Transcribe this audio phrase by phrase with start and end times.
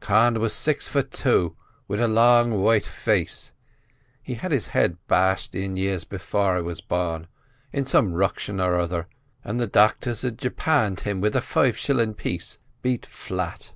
[0.00, 1.54] Con was six fut two,
[1.86, 3.52] wid a long, white face;
[4.22, 7.26] he'd had his head bashed in, years before I was barn,
[7.74, 9.06] in some ruction or other,
[9.44, 13.74] an' the docthers had japanned him with a five shillin' piece beat flat."